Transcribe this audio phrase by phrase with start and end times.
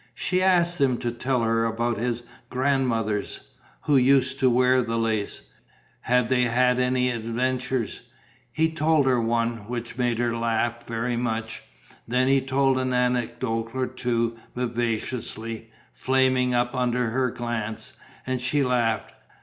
[0.15, 3.49] She asked him to tell her about his grandmothers,
[3.81, 5.43] who used to wear the lace:
[5.99, 8.01] had they had any adventures?
[8.51, 11.61] He told her one, which made her laugh very much;
[12.07, 17.93] then he told an anecdote or two, vivaciously, flaming up under her glance,
[18.25, 19.13] and she laughed.